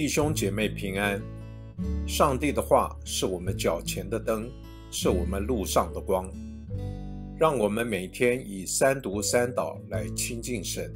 [0.00, 1.20] 弟兄姐妹平安。
[2.08, 4.50] 上帝的话是我们脚前的灯，
[4.90, 6.26] 是我们路上的光。
[7.38, 10.90] 让我们每天以三读三祷来亲近神。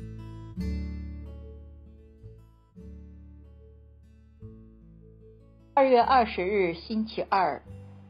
[5.75, 7.63] 二月二十日，星期二，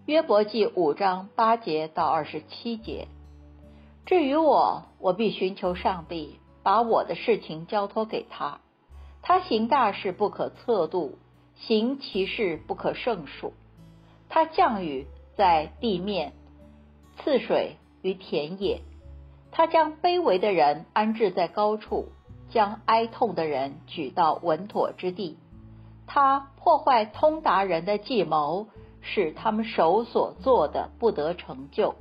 [0.06, 3.09] 约伯记五章八节到二十七节。
[4.06, 8.61] 至于我，我必寻求上帝，把我的事情交托给他。
[9.27, 11.16] 他行大事不可测度，
[11.56, 13.55] 行其事不可胜数。
[14.28, 16.34] 他降雨在地面，
[17.16, 18.82] 赐水于田野。
[19.51, 22.09] 他将卑微的人安置在高处，
[22.51, 25.38] 将哀痛的人举到稳妥之地。
[26.06, 28.66] 他破坏通达人的计谋，
[29.01, 31.95] 使他们手所做的不得成就。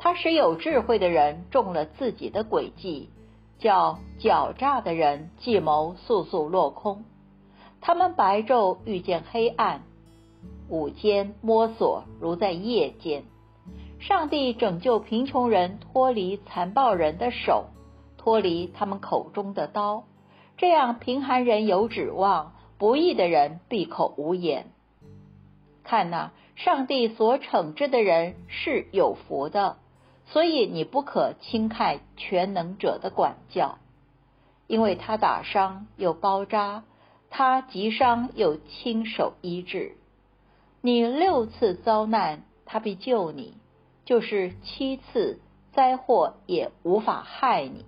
[0.00, 3.08] 他使有智慧的人中了自己的诡计。
[3.58, 7.04] 叫狡诈的人计谋速速落空，
[7.80, 9.82] 他们白昼遇见黑暗，
[10.68, 13.24] 午间摸索如在夜间。
[14.00, 17.66] 上帝拯救贫穷人脱离残暴人的手，
[18.18, 20.04] 脱离他们口中的刀，
[20.58, 24.66] 这样贫寒人有指望，不义的人闭口无言。
[25.84, 29.76] 看呐，上帝所惩治的人是有福的。
[30.26, 33.78] 所以你不可轻看全能者的管教，
[34.66, 36.84] 因为他打伤又包扎，
[37.30, 39.96] 他急伤又亲手医治。
[40.80, 43.54] 你六次遭难，他必救你；
[44.04, 45.40] 就是七次
[45.72, 47.84] 灾祸也无法害你。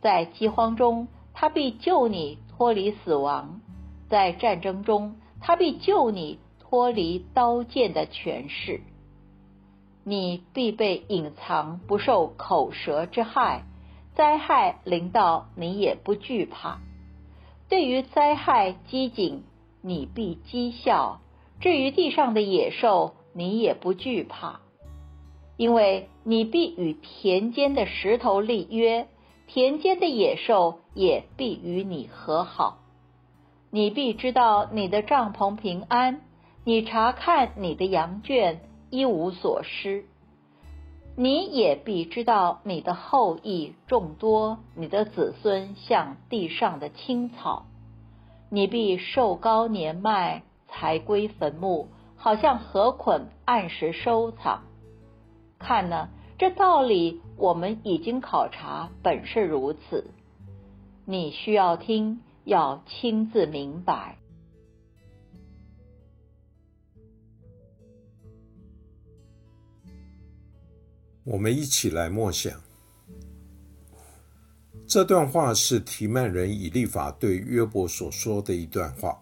[0.00, 3.60] 在饥荒中，他必救你脱离死亡；
[4.08, 8.80] 在战争中，他必救你脱离刀剑的权势。
[10.08, 13.62] 你必被隐藏，不受口舌之害；
[14.14, 16.78] 灾害临到，你也不惧怕。
[17.68, 19.40] 对于灾害饥馑，
[19.82, 21.18] 你必讥笑；
[21.58, 24.60] 至于地上的野兽，你也不惧怕，
[25.56, 29.08] 因为你必与田间的石头立约，
[29.48, 32.78] 田间的野兽也必与你和好。
[33.72, 36.20] 你必知道你的帐篷平安，
[36.62, 38.60] 你查看你的羊圈。
[38.90, 40.04] 一无所失，
[41.16, 47.66] 你也必知道你的后裔众多，你的子孙像地上的青草。
[48.48, 54.62] 你必寿高年迈，才归坟墓，好像禾捆按时收藏。
[55.58, 60.10] 看呢，这道理我们已经考察，本是如此。
[61.04, 64.18] 你需要听，要亲自明白。
[71.26, 72.62] 我们一起来默想，
[74.86, 79.20] 这段话是提曼人以利法对约伯所说的一段话。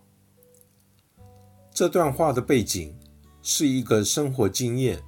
[1.72, 2.94] 这段话的背景
[3.41, 5.03] 是一个生活经验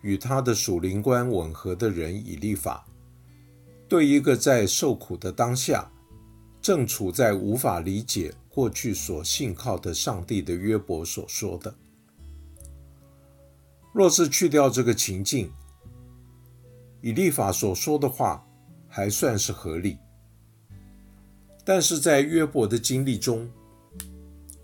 [0.00, 2.86] 与他的属灵观吻合的人以利法，
[3.86, 5.92] 对一个在受苦的当下，
[6.62, 11.74] 正处在无法理解过去所信靠的上帝的约伯所说的。
[13.92, 15.52] 若是去掉这个情境，
[17.00, 18.46] 以利法所说的话
[18.88, 19.98] 还算是合理，
[21.64, 23.48] 但是在约伯的经历中，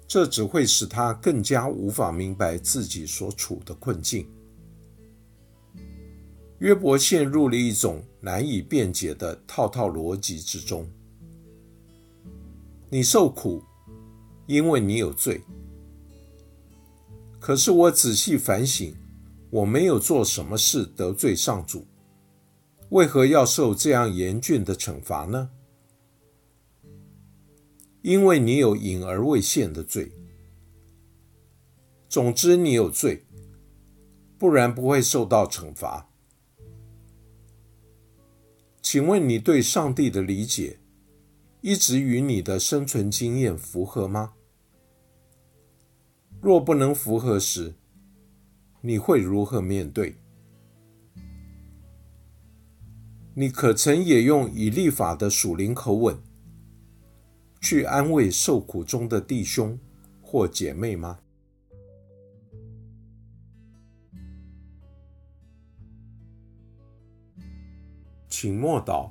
[0.07, 4.29] 这只会使他更加无法明白自己所处的困境。
[6.59, 10.89] 约伯陷入了一种难以辩解的套套逻辑之中。
[12.89, 13.63] 你受苦，
[14.47, 15.43] 因为你有罪。
[17.39, 18.95] 可是我仔细反省，
[19.51, 21.87] 我没有做什么事得罪上主。
[22.91, 25.51] 为何要受这样严峻的惩罚呢？
[28.03, 30.13] 因为你有隐而未现的罪。
[32.09, 33.25] 总之，你有罪，
[34.39, 36.09] 不然不会受到惩罚。
[38.81, 40.79] 请问你对上帝的理解
[41.61, 44.35] 一直与你的生存经验符合吗？
[46.41, 47.75] 若不能符合时，
[48.81, 50.15] 你会如何面对？
[53.39, 56.17] 你可曾也用以立法的属灵口吻
[57.61, 59.79] 去安慰受苦中的弟兄
[60.23, 61.19] 或姐妹吗？
[68.27, 69.11] 请默祷，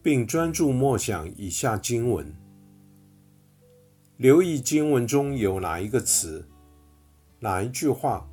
[0.00, 2.32] 并专注默想以下经文，
[4.18, 6.48] 留意经文中有哪一个词、
[7.40, 8.30] 哪一句话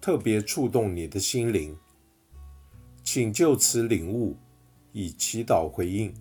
[0.00, 1.76] 特别触动你的心灵。
[3.10, 4.36] 请就此领悟，
[4.92, 6.12] 以祈祷回应，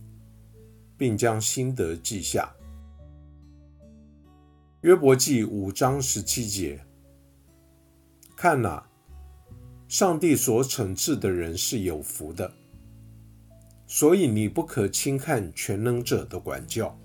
[0.97, 2.49] 并将心得记下。
[4.79, 6.79] 约伯记五章十七节，
[8.37, 8.87] 看哪，
[9.89, 12.49] 上帝所惩治的人是有福的，
[13.85, 16.97] 所以你不可轻看全能者的管教。